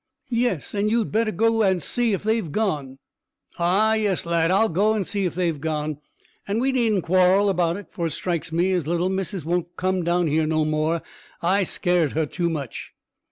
"Yes; 0.31 0.73
and 0.73 0.89
you'd 0.89 1.11
better 1.11 1.31
go 1.31 1.61
and 1.61 1.79
see 1.79 2.11
if 2.11 2.23
they've 2.23 2.51
gone." 2.51 2.97
"Ah, 3.59 3.93
yes, 3.93 4.25
lad, 4.25 4.49
I'll 4.49 4.67
go 4.67 4.95
and 4.95 5.05
see 5.05 5.25
if 5.25 5.35
they've 5.35 5.61
gone; 5.61 5.99
and 6.47 6.59
we 6.59 6.71
needn't 6.71 7.03
quarrel 7.03 7.53
'bout 7.53 7.77
it, 7.77 7.87
for 7.91 8.07
it 8.07 8.11
strikes 8.11 8.51
me 8.51 8.71
as 8.73 8.87
little 8.87 9.09
missus 9.09 9.45
won't 9.45 9.77
come 9.77 10.01
down 10.03 10.25
here 10.25 10.47
no 10.47 10.65
more, 10.65 11.03
I 11.43 11.61
scared 11.61 12.13
her 12.13 12.25
too 12.25 12.49
much." 12.49 12.93